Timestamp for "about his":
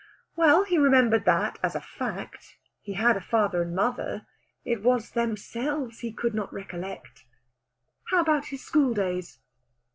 8.21-8.63